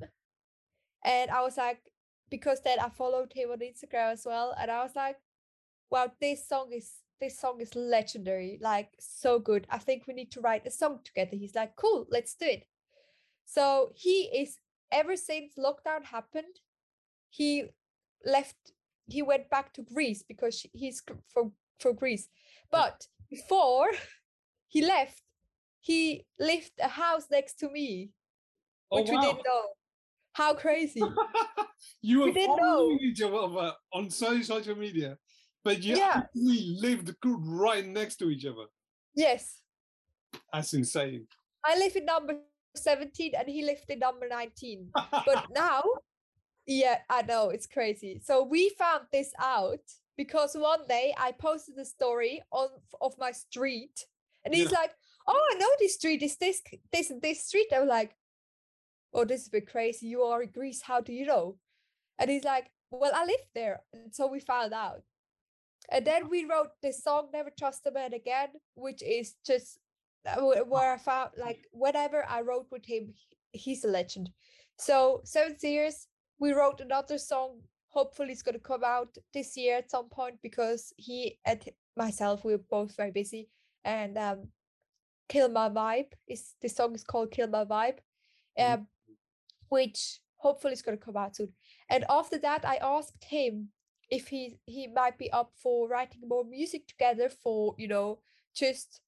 [1.03, 1.81] and I was like,
[2.29, 5.17] because then I followed him on Instagram as well, and I was like,
[5.89, 9.65] wow, this song is this song is legendary, like so good.
[9.69, 11.37] I think we need to write a song together.
[11.37, 12.65] He's like, cool, let's do it.
[13.45, 14.57] So he is
[14.91, 16.55] ever since lockdown happened,
[17.29, 17.65] he
[18.25, 18.55] left.
[19.07, 21.01] He went back to Greece because he's
[21.33, 22.27] from from Greece,
[22.71, 23.89] but before
[24.67, 25.21] he left,
[25.79, 28.11] he lived a house next to me,
[28.91, 29.63] Oh, which we didn't know.
[30.33, 31.01] How crazy!
[32.01, 32.97] you We were didn't know.
[33.01, 35.17] each other on social media,
[35.63, 36.23] but you Yeah.
[36.23, 38.65] actually lived right next to each other.
[39.15, 39.61] yes,
[40.53, 41.27] That's insane.
[41.63, 42.39] I live in number
[42.75, 44.89] 17 and he lived in number 19.
[45.11, 45.83] But now,
[46.65, 48.19] yeah, I know it's crazy.
[48.23, 49.81] So we found this out
[50.17, 52.69] because one day I posted a story on
[53.01, 54.05] of my street,
[54.45, 54.91] and he's like,
[55.27, 56.21] "Oh, I know this street.
[56.23, 58.15] Is this this this street?" I'm like,
[59.13, 60.07] "Oh, this is a bit crazy.
[60.07, 60.81] You are in Greece.
[60.81, 61.57] How do you know?"
[62.19, 65.03] And he's like, "Well, I live there." And so we found out.
[65.89, 69.79] And then we wrote this song, Never Trust a Man Again, which is just
[70.25, 73.13] uh, where I found like whenever I wrote with him,
[73.51, 74.29] he's a legend.
[74.77, 76.07] So seven years,
[76.39, 77.61] we wrote another song.
[77.89, 81.61] Hopefully, it's gonna come out this year at some point because he and
[81.97, 83.49] myself we're both very busy.
[83.83, 84.47] And um,
[85.27, 87.99] Kill My Vibe is the song is called Kill My Vibe,
[88.57, 88.73] Mhm.
[88.73, 88.87] um,
[89.69, 91.53] which hopefully is gonna come out soon.
[91.89, 93.71] And after that, I asked him
[94.11, 98.19] if he he might be up for writing more music together for you know
[98.55, 99.01] just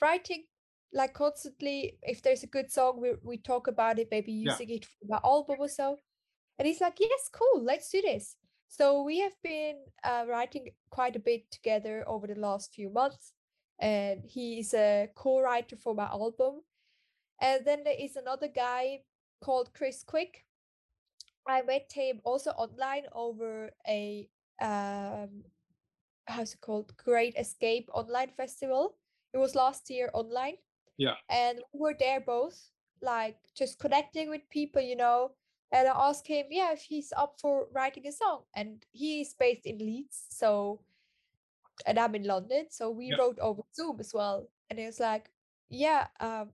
[0.00, 0.44] writing
[0.92, 1.98] like constantly.
[2.02, 4.60] If there's a good song we, we talk about it maybe Yeah.
[4.60, 5.98] using it for my album or so.
[6.58, 8.36] And he's like yes cool let's do this.
[8.68, 13.32] So we have been uh, writing quite a bit together over the last few months
[13.80, 16.62] and he's a co-writer for my album.
[17.40, 19.00] And then there is another guy
[19.42, 20.44] called chris quick.
[21.46, 24.28] I met him also online over a
[24.60, 25.44] um
[26.26, 28.96] how's it called great escape online festival
[29.32, 30.56] it was last year online
[30.98, 31.14] Yeah.
[31.28, 35.32] and we were there both like just connecting with people you know
[35.72, 39.66] and i asked him yeah if he's up for writing a song and he's based
[39.66, 40.80] in leeds so
[41.86, 43.16] and i'm in london so we Yeah.
[43.18, 45.30] wrote over zoom as well and it was like
[45.68, 46.50] yeah um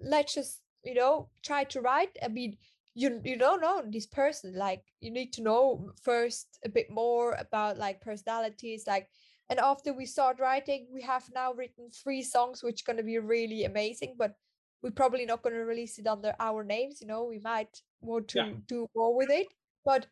[0.00, 2.56] let's just you know try to write i mean
[2.98, 7.32] you you don't know this person like you need to know first a bit more
[7.38, 9.08] about like personalities like
[9.48, 13.04] and after we start writing we have now written three songs which are going to
[13.12, 14.34] be really amazing but
[14.82, 18.26] we're probably not going to release it under our names you know we might want
[18.28, 18.52] to Yeah.
[18.66, 19.46] do more with it
[19.84, 20.08] but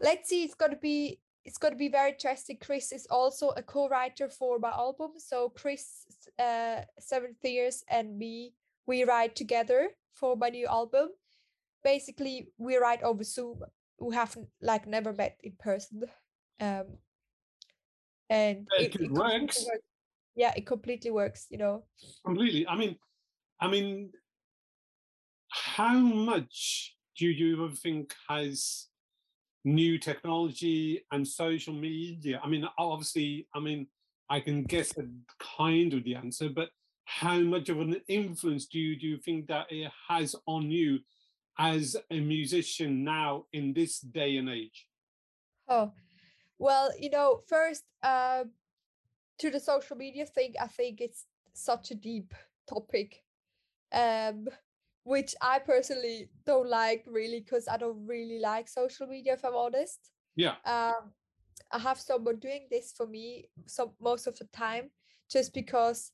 [0.00, 3.48] let's see it's going to be it's going to be very interesting chris is also
[3.56, 6.04] a co-writer for my album so chris
[6.38, 8.54] uh seventh years and me
[8.86, 11.08] we write together for my new album
[11.84, 13.60] basically we write over zoom
[14.00, 16.02] we haven't like never met in person
[16.60, 16.84] um
[18.30, 19.64] and It it, it works.
[19.66, 19.66] works.
[20.34, 21.84] yeah it completely works you know
[22.24, 22.66] completely.
[22.66, 22.96] I mean,
[23.60, 24.10] I mean,
[25.48, 28.88] how much do you ever think has
[29.64, 32.40] new technology and social media?
[32.42, 33.86] I mean, obviously, I mean,
[34.30, 35.04] I can guess a
[35.58, 36.70] kind of the answer, but
[37.04, 40.98] how much of an influence do you do you think that it has on you
[41.58, 44.88] as a musician now in this day and age?
[45.68, 45.92] Oh,
[46.58, 48.44] well, you know, first, uh,
[49.38, 52.34] to the social media thing, I think it's such a deep
[52.68, 53.24] topic,
[53.92, 54.48] um,
[55.04, 59.56] which I personally don't like really because I don't really like social media, if I'm
[59.56, 60.10] honest.
[60.36, 61.12] Yeah, Um,
[61.70, 64.90] I have someone doing this for me some most of the time,
[65.30, 66.12] just because,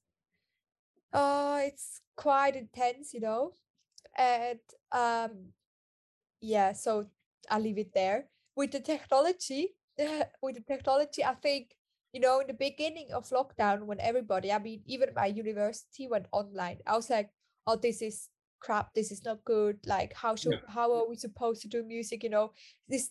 [1.13, 3.53] uh, it's quite intense, you know,
[4.17, 4.61] and
[4.93, 5.53] um,
[6.41, 7.07] yeah, so
[7.51, 8.27] I'll leave it there.
[8.57, 9.75] With the technology,
[10.43, 11.75] with the technology, I think,
[12.13, 16.27] you know, in the beginning of lockdown, when everybody, I mean, even my university went
[16.33, 17.31] online, I was like,
[17.67, 18.29] oh, this is
[18.61, 19.79] crap, this is not good.
[19.87, 22.23] Like, how should, how are we supposed to do music?
[22.23, 22.53] You know,
[22.89, 23.11] this,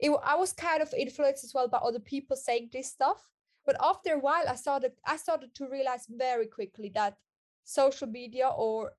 [0.00, 3.28] it, I was kind of influenced as well by other people saying this stuff.
[3.64, 7.16] But after a while, I started, I started to realize very quickly that
[7.64, 8.92] social media or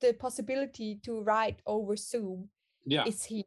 [0.00, 2.48] the possibility to write over Zoom
[2.84, 3.42] yeah, is here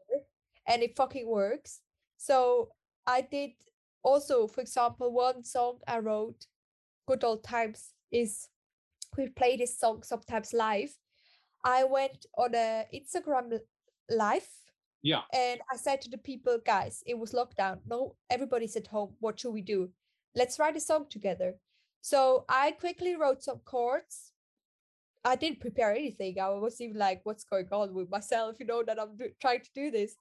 [0.68, 1.82] and it fucking works.
[2.18, 2.70] So
[3.08, 3.52] I did
[4.04, 6.46] also, for example, one song I wrote,
[7.08, 8.48] Good Old Times, is
[9.18, 10.94] we play this song sometimes live.
[11.64, 13.60] I went on a Instagram
[14.10, 14.48] live
[15.04, 17.80] yeah, and I said to the people, guys, it was lockdown.
[17.88, 19.14] No, everybody's at home.
[19.20, 19.90] What should we do?
[20.36, 21.56] Let's write a song together.
[22.02, 24.31] So I quickly wrote some chords.
[25.24, 26.40] I didn't prepare anything.
[26.40, 28.56] I was even like, what's going on with myself?
[28.60, 30.16] You know, that I'm do- trying to do this.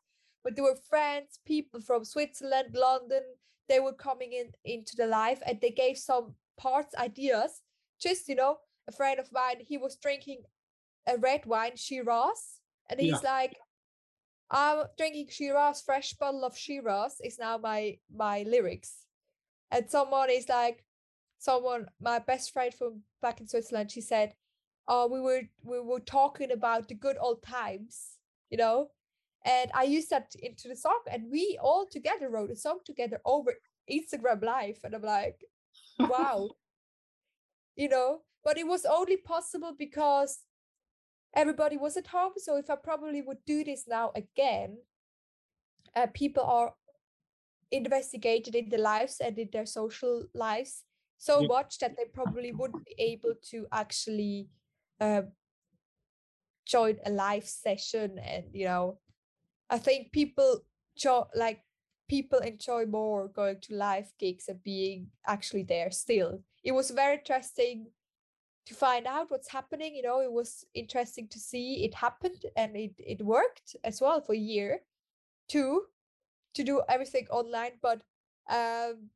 [0.44, 3.22] But there were friends, people from Switzerland, London.
[3.68, 7.62] They were coming in into the live and they gave some parts, ideas.
[8.00, 8.58] Just, you know,
[8.88, 10.42] a friend of mine, he was drinking
[11.06, 12.60] a red wine, Shiraz.
[12.88, 13.14] And Yeah.
[13.14, 13.56] he's like,
[14.50, 19.06] I'm drinking Shiraz, fresh bottle of Shiraz is now my my lyrics.
[19.70, 20.84] And someone is like,
[21.38, 24.34] someone, my best friend from back in Switzerland, she said,
[24.92, 28.18] Oh, we were we were talking about the good old times,
[28.50, 28.88] you know?
[29.46, 33.20] And I used that into the song, and we all together wrote a song together
[33.24, 33.54] over
[33.88, 34.78] Instagram Live.
[34.82, 35.36] And I'm like,
[36.00, 36.50] wow.
[37.76, 40.40] you know, but it was only possible because
[41.36, 42.32] everybody was at home.
[42.36, 44.78] So if I probably would do this now again,
[45.94, 46.74] uh, people are
[47.70, 50.82] investigated in their lives and in their social lives
[51.18, 54.48] so much that they probably wouldn't be able to actually
[55.00, 55.28] um,
[56.66, 58.98] join a live session and you know
[59.70, 60.60] i think people
[60.96, 61.62] jo- like
[62.10, 66.42] people enjoy more going to live gigs and being actually there still.
[66.64, 67.86] It was very interesting
[68.66, 72.76] to find out what's happening you know it was interesting to see it happened and
[72.76, 74.80] it, it worked as well for a year
[75.48, 75.82] two
[76.54, 78.02] to do everything online but
[78.50, 79.08] um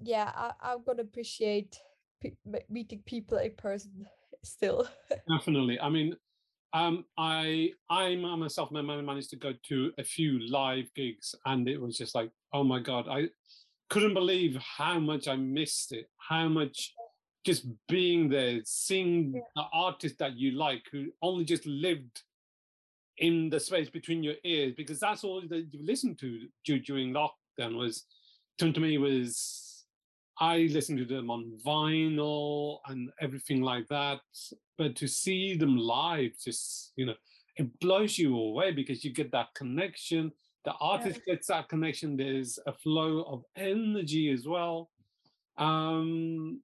[0.00, 1.78] yeah I, i'm gonna appreciate
[2.70, 4.06] meeting people in person
[4.44, 4.88] still.
[5.28, 5.80] Definitely.
[5.80, 6.16] I mean,
[6.72, 11.68] um, I I myself my man- managed to go to a few live gigs, and
[11.68, 13.28] it was just like, oh my god, I
[13.90, 16.94] couldn't believe how much I missed it, how much
[17.44, 22.22] just being there, seeing the artist that you like, who only just lived
[23.18, 27.76] in the space between your ears, because that's all that you listened to during lockdown
[27.76, 28.04] was,
[28.58, 29.71] to me, was
[30.42, 34.18] I listened to them on vinyl and everything like that.
[34.76, 37.14] But to see them live, just, you know,
[37.56, 40.32] it blows you away because you get that connection.
[40.64, 42.16] The artist gets that connection.
[42.16, 44.90] There's a flow of energy as well.
[45.58, 46.60] Um,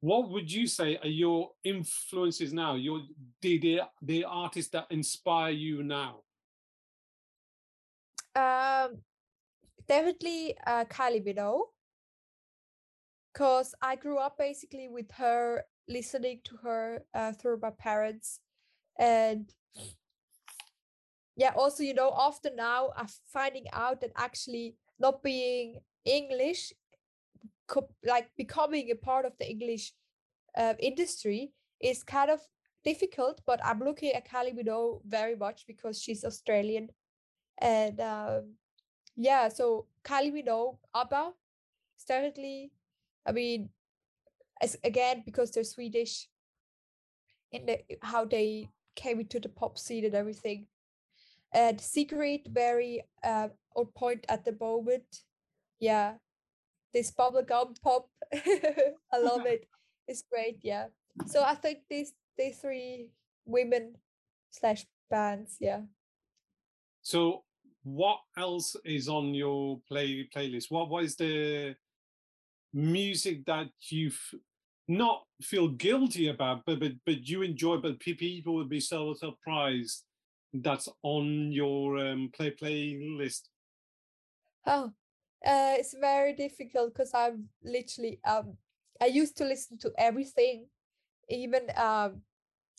[0.00, 2.74] what would you say are your influences now?
[2.74, 3.02] Your
[3.40, 6.22] the the, the artists that inspire you now?
[8.34, 8.98] Um,
[9.86, 11.68] definitely uh, Kylie Minogue,
[13.34, 18.38] because I grew up basically with her, listening to her uh, through my parents,
[18.98, 19.52] and
[21.36, 26.72] yeah, also you know, often now I'm finding out that actually not being English,
[27.66, 29.92] co- like becoming a part of the English
[30.56, 32.40] uh, industry is kind of
[32.84, 33.40] difficult.
[33.44, 36.90] But I'm looking at Kylie very much because she's Australian,
[37.58, 38.54] and um,
[39.16, 41.32] yeah, so Kylie Minogue, ABBA,
[42.06, 42.70] definitely,
[43.26, 43.70] I mean,
[44.60, 46.28] as again because they're Swedish,
[47.52, 50.66] in the how they came into the pop scene and everything.
[51.52, 55.06] And Secret, very uh, on point at the moment.
[55.78, 56.14] Yeah,
[56.92, 59.66] this bubblegum pop, I love it.
[60.08, 60.58] It's great.
[60.62, 60.86] Yeah.
[61.26, 63.10] So I think these these three
[63.46, 63.94] women
[64.50, 65.56] slash bands.
[65.60, 65.82] Yeah.
[67.02, 67.44] So
[67.84, 70.70] what else is on your play playlist?
[70.70, 71.76] What what is the
[72.74, 74.20] music that you've
[74.88, 80.04] not feel guilty about, but but but you enjoy, but people would be so surprised
[80.52, 83.48] that's on your um, play playlist.
[84.66, 84.92] Oh,
[85.46, 88.56] uh, it's very difficult because I'm literally um
[89.00, 90.66] I used to listen to everything,
[91.28, 92.22] even um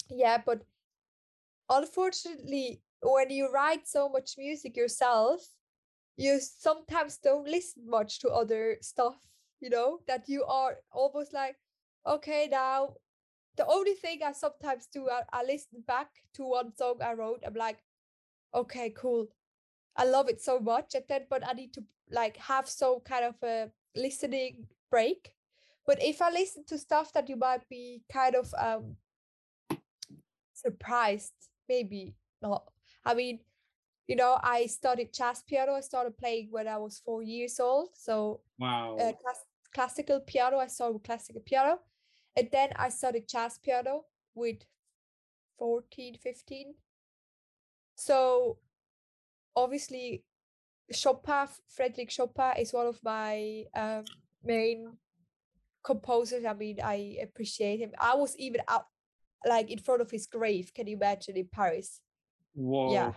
[0.09, 0.61] yeah, but
[1.69, 5.41] unfortunately, when you write so much music yourself,
[6.17, 9.15] you sometimes don't listen much to other stuff,
[9.62, 11.56] you know, that you are almost like,
[12.06, 12.95] okay, now
[13.58, 17.43] the only thing I sometimes do, I, I listen back to one song I wrote.
[17.45, 17.80] I'm like,
[18.53, 19.28] okay, cool.
[19.95, 20.93] I love it so much.
[20.93, 25.32] And then, but I need to like have some kind of a listening break.
[25.86, 28.95] But if I listen to stuff that you might be kind of um
[30.53, 31.34] surprised,
[31.70, 32.64] maybe not.
[33.06, 33.39] I mean,
[34.08, 35.74] you know, I studied jazz piano.
[35.74, 37.89] I started playing when I was four years old.
[37.95, 38.97] So Wow.
[38.97, 40.58] uh, class- classical piano.
[40.58, 41.80] I started with classical piano.
[42.38, 44.58] And then I studied jazz piano with
[45.58, 46.76] 14, 15.
[47.95, 48.60] So
[49.56, 50.24] obviously
[50.91, 54.03] Chopin, Frederick Chopin is one of my um,
[54.43, 54.97] main
[55.84, 56.45] composers.
[56.45, 57.91] I mean, I appreciate him.
[57.99, 58.86] I was even out
[59.47, 60.74] like in front of his grave.
[60.74, 62.01] Can you imagine in Paris?
[62.53, 62.93] Whoa.
[62.93, 63.12] yeah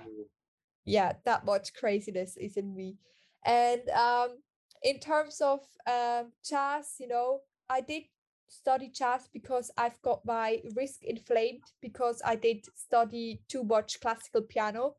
[1.24, 2.96] that much craziness is in me.
[3.44, 4.38] And um
[4.82, 8.02] in terms of um jazz you know i did
[8.48, 14.42] study jazz because i've got my wrist inflamed because i did study too much classical
[14.42, 14.94] piano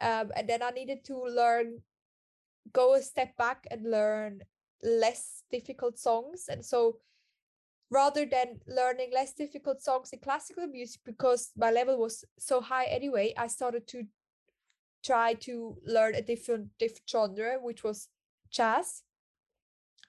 [0.00, 1.78] um and then i needed to learn
[2.72, 4.40] go a step back and learn
[4.82, 6.98] less difficult songs and so
[7.90, 12.84] rather than learning less difficult songs in classical music because my level was so high
[12.84, 14.04] anyway i started to
[15.04, 18.08] try to learn a different different genre which was
[18.50, 19.02] jazz.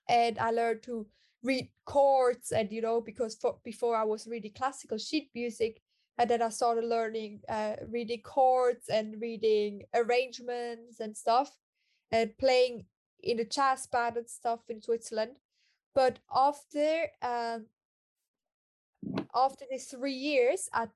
[0.07, 1.07] And i learned to
[1.43, 5.79] read chords and you know because for, before i was reading classical sheet music
[6.17, 11.51] and then i started learning uh, reading chords and reading arrangements and stuff
[12.11, 12.85] and playing
[13.21, 15.31] in a jazz band and stuff in switzerland.
[15.93, 17.65] But after um
[19.33, 20.91] after these three years at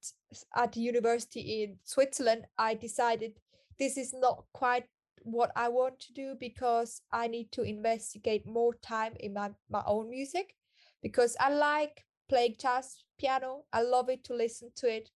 [0.55, 3.33] at the university in switzerland i decided
[3.79, 4.85] this is not quite
[5.23, 9.83] what I want to do because I need to investigate more time in my, my
[9.85, 10.55] own music
[11.01, 13.63] because I like playing jazz piano.
[13.73, 15.09] I love it to listen to it,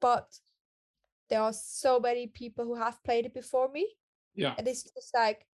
[0.00, 0.26] but
[1.30, 3.88] there are so many people who have played it before me.
[4.34, 4.54] Yeah.
[4.58, 5.46] And it's just like,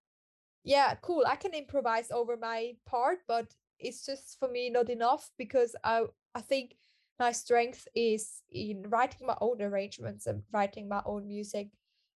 [0.64, 1.24] yeah, cool.
[1.26, 6.04] I can improvise over my part, but it's just for me not enough because I
[6.34, 6.74] I think
[7.18, 11.68] my strength is in writing my own arrangements and writing my own music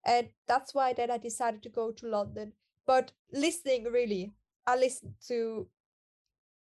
[0.06, 2.52] and that's why then I decided to go to London.
[2.86, 4.34] But listening really,
[4.66, 5.66] I listen to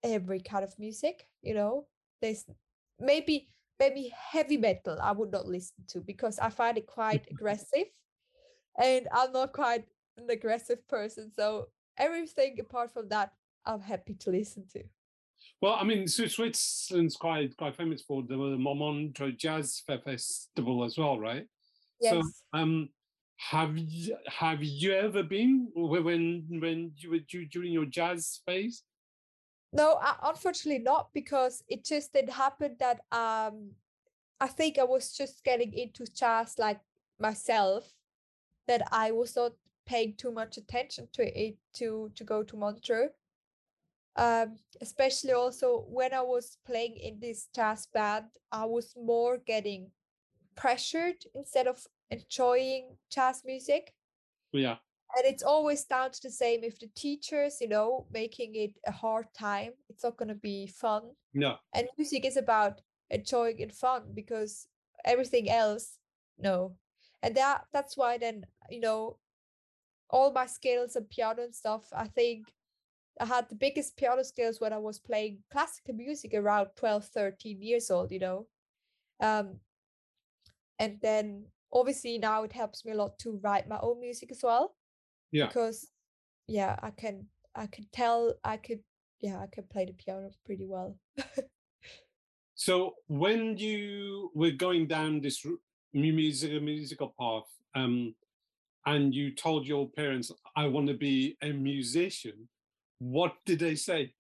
[0.03, 1.27] every kind of music.
[1.41, 1.87] You know,
[2.21, 2.45] there's
[2.99, 3.49] maybe
[3.79, 7.87] maybe heavy metal I would not listen to because I find it quite aggressive,
[8.81, 9.85] and I'm not quite
[10.17, 11.31] an aggressive person.
[11.35, 11.67] So
[11.97, 13.33] everything apart from that,
[13.65, 14.83] I'm happy to listen to.
[15.61, 21.19] Well, I mean, Switzerland's quite quite famous for the Montreux Jazz Fe- Festival as well,
[21.19, 21.45] right?
[22.01, 22.13] Yes.
[22.13, 22.21] So,
[22.53, 22.89] um,
[23.39, 28.83] have you have you ever been when when you were during your jazz phase?
[29.71, 33.71] No, uh, unfortunately not because it just did happen that um
[34.41, 36.81] I think I was just getting into jazz like
[37.17, 37.89] myself
[38.67, 39.53] that I was not
[39.85, 43.09] paying too much attention to it to to go to Montreux.
[44.17, 49.91] Um, especially also when I was playing in this jazz band, I was more getting
[50.55, 53.93] pressured instead of enjoying jazz music.
[54.51, 54.77] Yeah,
[55.15, 58.91] And it's always down to the same if the teachers, you know, making it a
[58.91, 61.11] hard time, it's not going to be fun.
[61.33, 64.67] No, and music is about enjoying and fun because
[65.05, 65.97] everything else
[66.37, 66.75] no.
[67.21, 69.17] And that that's why then you know
[70.09, 72.47] all my skills and piano and stuff i think
[73.21, 77.61] i had the biggest piano skills when i was playing classical music around 12 13
[77.61, 78.47] years old you know.
[79.19, 79.59] Um
[80.79, 84.41] and then obviously now it helps me a lot to write my own music as
[84.43, 84.75] well
[85.31, 85.47] Yeah.
[85.47, 85.91] because
[86.47, 88.79] yeah i can i can tell i could
[89.19, 90.97] yeah i can play the piano pretty well
[92.55, 95.45] So when you were going down this
[95.93, 98.13] music, musical path, um,
[98.85, 102.49] and you told your parents, "I want to be a musician,"
[102.99, 104.13] what did they say?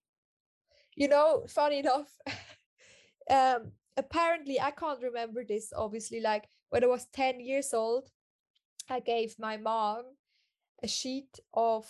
[0.95, 2.11] you know funny enough
[3.29, 8.09] um apparently i can't remember this obviously like when i was 10 years old
[8.89, 10.03] i gave my mom
[10.83, 11.85] a sheet of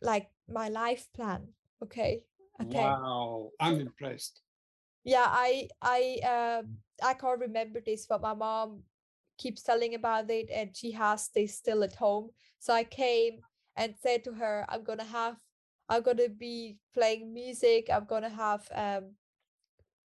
[0.00, 1.48] like my life plan
[1.82, 2.22] okay
[2.60, 4.40] at 10 Wow, I'm impressed.
[5.04, 8.82] yeah i i um i can't remember this but my mom
[9.38, 13.40] keeps telling about it and she has this still at home so i came
[13.76, 15.36] and said to her i'm gonna have
[15.88, 19.16] i'm gonna be playing music i'm gonna have um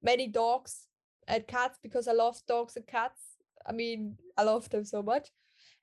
[0.01, 0.87] many dogs
[1.27, 5.29] and cats because i love dogs and cats i mean i love them so much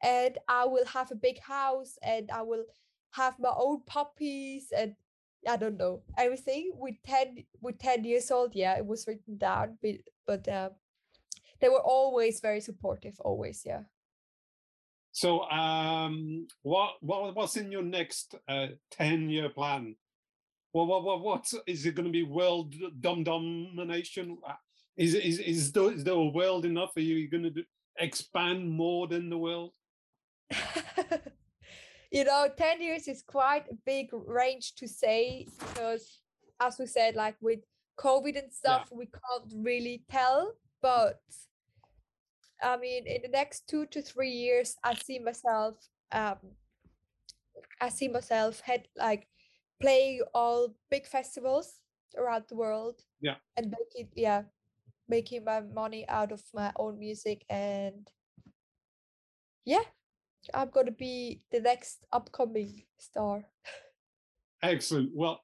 [0.03, 2.65] and i will have a big house and i will
[3.11, 4.95] have my own puppies and
[5.49, 8.55] I don't know everything with ten with ten years old.
[8.55, 10.71] Yeah, it was written down, but but uh,
[11.61, 13.19] they were always very supportive.
[13.21, 13.83] Always, yeah.
[15.13, 19.97] So, um, what what what's in your next uh, ten year plan?
[20.71, 22.23] What what what what is it going to be?
[22.23, 24.39] World dom domination?
[24.97, 26.97] Is is is there, is there a world enough?
[26.97, 27.65] Are you you're going to do,
[27.99, 29.73] expand more than the world?
[32.11, 36.21] you know, ten years is quite a big range to say because,
[36.61, 37.61] as we said, like with
[37.99, 40.53] COVID and stuff, we can't really tell.
[40.83, 41.21] But
[42.63, 45.77] I mean, in the next two to three years, I see myself.
[46.13, 46.37] Um,
[47.81, 49.27] I see myself head like
[49.81, 51.81] playing all big festivals
[52.17, 53.01] around the world.
[53.21, 53.37] Yeah.
[53.57, 54.43] And making it, yeah,
[55.09, 58.09] making my money out of my own music and
[59.65, 59.83] yeah,
[60.55, 63.45] I'm gonna be the next upcoming star.
[64.63, 65.11] Excellent.
[65.15, 65.41] Well,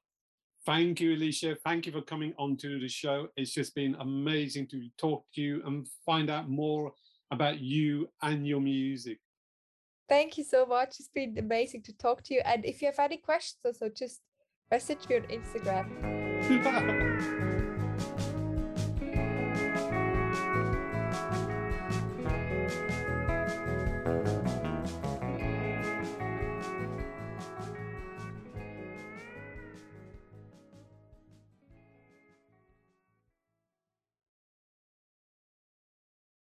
[0.65, 1.57] thank you, Alicia.
[1.63, 3.27] Thank you for coming on to the show.
[3.35, 6.93] It's just been amazing to talk to you and find out more
[7.31, 9.19] about you and your music.
[10.07, 10.95] Thank you so much.
[10.99, 12.41] It's been amazing to talk to you.
[12.43, 14.21] And if you have any questions, also just
[14.71, 15.85] message me on Instagram.